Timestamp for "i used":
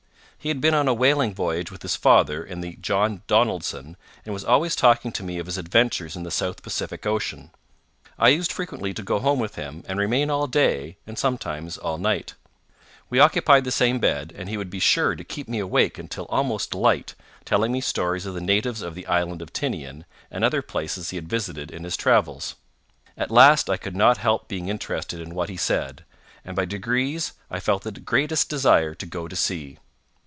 8.17-8.51